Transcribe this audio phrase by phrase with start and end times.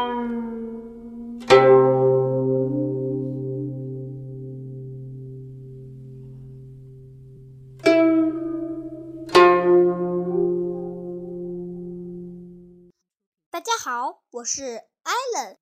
[0.00, 0.06] 大
[13.60, 14.62] 家好，我是
[15.02, 15.58] 艾伦。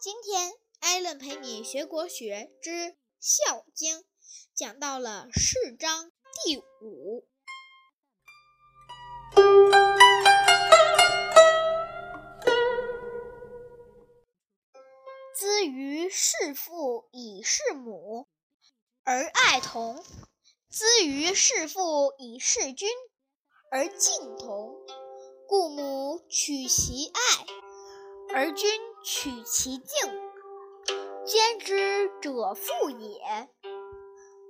[0.00, 2.70] 今天艾伦陪你学国学之
[3.20, 3.98] 《孝经》，
[4.54, 6.10] 讲到了四章
[6.44, 7.28] 第五。
[16.10, 18.26] 事父以事母，
[19.04, 20.02] 而爱童；
[20.70, 22.88] 资于事父以事君，
[23.70, 24.74] 而敬童。
[25.46, 27.46] 故母取其爱，
[28.34, 28.70] 而君
[29.02, 29.88] 取其敬。
[31.24, 33.48] 兼之者父也。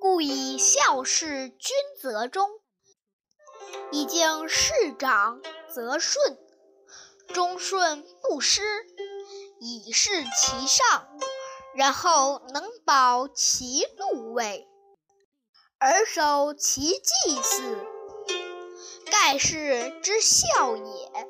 [0.01, 2.49] 故以孝事君则忠，
[3.93, 5.41] 以敬事长
[5.73, 6.39] 则顺。
[7.29, 8.63] 忠顺不失，
[9.61, 11.19] 以示其上，
[11.75, 14.67] 然后能保其禄位，
[15.79, 17.77] 而守其祭祀。
[19.11, 21.29] 盖世之孝也。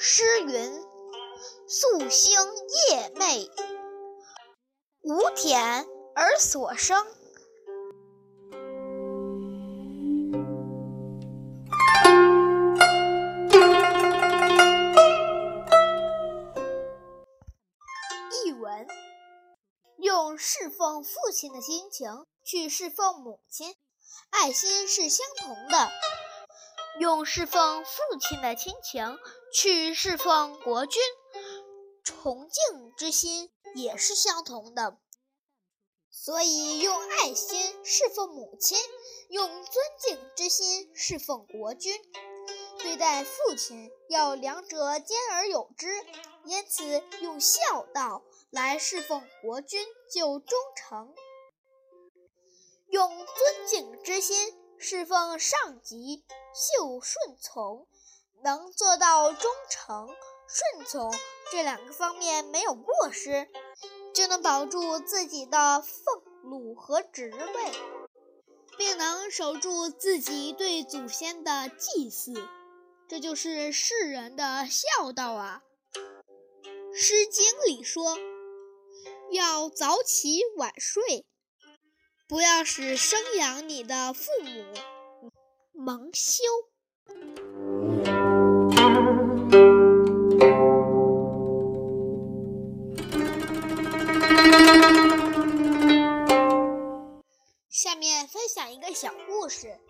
[0.00, 0.86] 诗云
[1.68, 2.38] ：“夙兴
[2.90, 3.50] 夜寐，
[5.02, 7.04] 无忝而所生。”
[20.00, 23.74] 用侍奉父亲的心情去侍奉母亲，
[24.30, 25.90] 爱心是相同的。
[27.00, 29.18] 用侍奉父亲的亲情
[29.52, 31.02] 去侍奉国君，
[32.04, 34.98] 崇敬之心也是相同的。
[36.12, 38.78] 所以，用爱心侍奉母亲，
[39.30, 42.00] 用尊敬之心侍奉国君。
[42.78, 45.88] 对待父亲要两者兼而有之，
[46.44, 51.14] 因此用孝道来侍奉国君就忠诚。
[52.88, 54.54] 用尊敬之心。
[54.80, 56.24] 侍奉上级，
[56.76, 57.88] 就顺从，
[58.44, 60.06] 能做到忠诚、
[60.46, 61.12] 顺从
[61.50, 63.48] 这两个方面没有过失，
[64.14, 67.72] 就能保住自己的俸禄和职位，
[68.76, 72.32] 并能守住自己对祖先的祭祀。
[73.08, 75.64] 这就是世人的孝道啊！
[76.96, 78.16] 《诗经》里说
[79.32, 81.26] ：“要早起晚睡。”
[82.28, 84.66] 不要使生养你的父母
[85.72, 86.44] 蒙羞。
[97.70, 99.80] 下面分享一个小故事：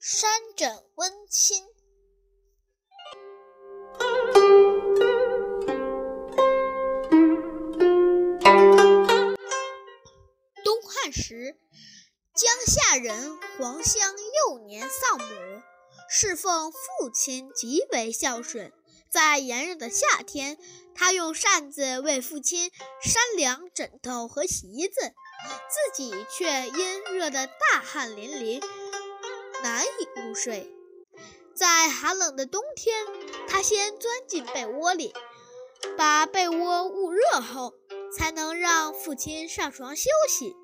[0.00, 1.75] 山枕温馨。
[11.26, 11.56] 时，
[12.36, 14.14] 江夏人黄香
[14.48, 15.26] 幼年丧母，
[16.08, 18.72] 侍奉父亲极为孝顺。
[19.10, 20.56] 在炎热的夏天，
[20.94, 22.70] 他用扇子为父亲
[23.02, 25.00] 扇凉枕头和席子，
[25.68, 28.64] 自己却因热得大汗淋漓，
[29.64, 30.72] 难以入睡。
[31.56, 33.04] 在寒冷的冬天，
[33.48, 35.12] 他先钻进被窝里，
[35.98, 37.74] 把被窝捂热后，
[38.16, 40.54] 才能让父亲上床休息。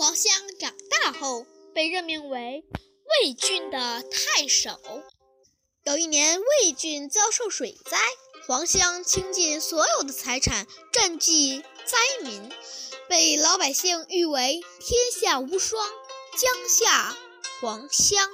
[0.00, 1.44] 黄香长大后
[1.74, 2.64] 被任命为
[3.22, 4.80] 魏郡的太守。
[5.84, 7.98] 有一年，魏郡遭受水灾，
[8.46, 12.50] 黄香倾尽所有的财产赈济灾民，
[13.10, 15.86] 被老百姓誉为“天下无双”，
[16.34, 17.14] 江夏
[17.60, 18.26] 黄香。